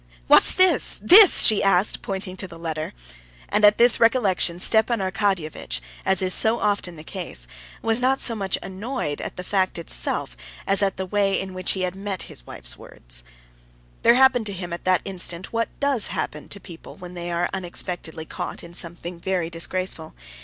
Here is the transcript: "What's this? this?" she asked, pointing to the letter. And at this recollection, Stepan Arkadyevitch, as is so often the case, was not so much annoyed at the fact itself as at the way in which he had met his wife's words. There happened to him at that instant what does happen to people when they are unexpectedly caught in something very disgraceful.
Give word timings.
"What's 0.25 0.51
this? 0.55 0.99
this?" 1.03 1.43
she 1.43 1.61
asked, 1.61 2.01
pointing 2.01 2.35
to 2.37 2.47
the 2.47 2.57
letter. 2.57 2.93
And 3.49 3.63
at 3.63 3.77
this 3.77 3.99
recollection, 3.99 4.57
Stepan 4.59 4.97
Arkadyevitch, 4.99 5.79
as 6.07 6.23
is 6.23 6.33
so 6.33 6.59
often 6.59 6.95
the 6.95 7.03
case, 7.03 7.45
was 7.83 7.99
not 7.99 8.19
so 8.19 8.33
much 8.33 8.57
annoyed 8.63 9.21
at 9.21 9.35
the 9.35 9.43
fact 9.43 9.77
itself 9.77 10.35
as 10.65 10.81
at 10.81 10.97
the 10.97 11.05
way 11.05 11.39
in 11.39 11.53
which 11.53 11.73
he 11.73 11.81
had 11.81 11.95
met 11.95 12.23
his 12.23 12.47
wife's 12.47 12.75
words. 12.79 13.23
There 14.01 14.15
happened 14.15 14.47
to 14.47 14.53
him 14.53 14.73
at 14.73 14.85
that 14.85 15.03
instant 15.05 15.53
what 15.53 15.69
does 15.79 16.07
happen 16.07 16.49
to 16.49 16.59
people 16.59 16.95
when 16.95 17.13
they 17.13 17.29
are 17.31 17.47
unexpectedly 17.53 18.25
caught 18.25 18.63
in 18.63 18.73
something 18.73 19.19
very 19.19 19.51
disgraceful. 19.51 20.15